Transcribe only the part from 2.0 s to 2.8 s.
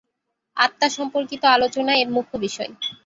এর মুখ্য বিষয়।